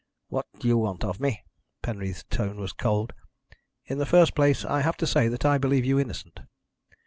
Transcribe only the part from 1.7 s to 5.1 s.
Penreath's tone was cold. "In the first place, I have to